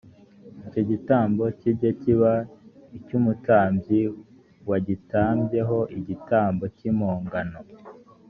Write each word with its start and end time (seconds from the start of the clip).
icyo 0.65 0.81
gitambo 0.89 1.43
kijye 1.59 1.89
kiba 2.01 2.33
icy 2.97 3.13
umutambyi 3.19 3.99
wagitambye 4.69 5.59
ho 5.69 5.79
igitambo 5.97 6.63
cy 6.75 6.83
impongano 6.89 7.59